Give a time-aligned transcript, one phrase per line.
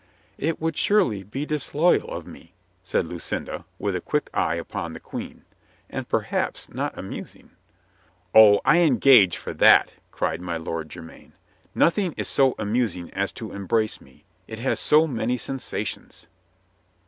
[0.39, 4.99] "It would surely be disloyal of me," said Lucinda, with a quick eye upon the
[4.99, 5.45] Queen,
[5.91, 7.51] "and perhaps not amusing."
[8.33, 11.33] "Oh, I engage for that!" cried my Lord Jermyn.
[11.75, 14.23] "Nothing is so amusing as to embrace me.
[14.47, 16.25] It has so many sensations."